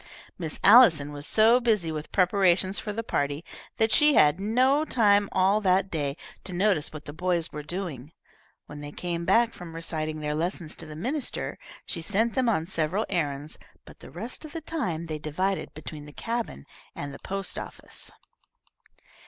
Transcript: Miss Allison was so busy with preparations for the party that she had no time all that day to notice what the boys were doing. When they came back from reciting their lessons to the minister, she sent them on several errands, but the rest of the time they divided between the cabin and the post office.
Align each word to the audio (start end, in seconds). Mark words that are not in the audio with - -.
Miss 0.35 0.59
Allison 0.63 1.11
was 1.11 1.27
so 1.27 1.59
busy 1.59 1.91
with 1.91 2.11
preparations 2.11 2.79
for 2.79 2.91
the 2.91 3.03
party 3.03 3.45
that 3.77 3.91
she 3.91 4.15
had 4.15 4.39
no 4.39 4.83
time 4.83 5.29
all 5.31 5.61
that 5.61 5.91
day 5.91 6.17
to 6.43 6.51
notice 6.53 6.91
what 6.91 7.05
the 7.05 7.13
boys 7.13 7.51
were 7.51 7.61
doing. 7.61 8.11
When 8.65 8.81
they 8.81 8.91
came 8.91 9.25
back 9.25 9.53
from 9.53 9.75
reciting 9.75 10.19
their 10.19 10.33
lessons 10.33 10.75
to 10.77 10.87
the 10.87 10.95
minister, 10.95 11.59
she 11.85 12.01
sent 12.01 12.33
them 12.33 12.49
on 12.49 12.65
several 12.65 13.05
errands, 13.09 13.59
but 13.85 13.99
the 13.99 14.09
rest 14.09 14.43
of 14.43 14.53
the 14.53 14.61
time 14.61 15.05
they 15.05 15.19
divided 15.19 15.71
between 15.75 16.05
the 16.05 16.13
cabin 16.13 16.65
and 16.95 17.13
the 17.13 17.19
post 17.19 17.59
office. 17.59 18.11